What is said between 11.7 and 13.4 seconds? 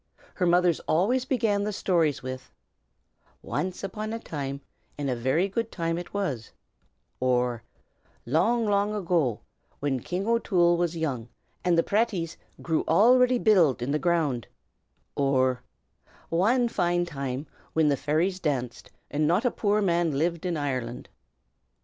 the praties grew all ready